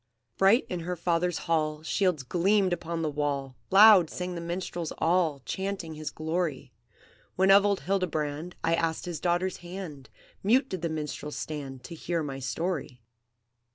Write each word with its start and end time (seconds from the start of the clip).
"Bright 0.35 0.65
in 0.67 0.79
her 0.79 0.95
father's 0.95 1.37
hall 1.45 1.83
Shields 1.83 2.23
gleamed 2.23 2.73
upon 2.73 3.03
the 3.03 3.07
wall, 3.11 3.55
Loud 3.69 4.09
sang 4.09 4.33
the 4.33 4.41
minstrels 4.41 4.91
all, 4.97 5.41
Chanting 5.45 5.93
his 5.93 6.09
glory; 6.09 6.73
When 7.35 7.51
of 7.51 7.67
old 7.67 7.81
Hildebrand 7.81 8.55
I 8.63 8.73
asked 8.73 9.05
his 9.05 9.19
daughter's 9.19 9.57
hand, 9.57 10.09
Mute 10.41 10.67
did 10.69 10.81
the 10.81 10.89
minstrels 10.89 11.35
stand 11.35 11.83
To 11.83 11.93
hear 11.93 12.23
my 12.23 12.39
story. 12.39 12.99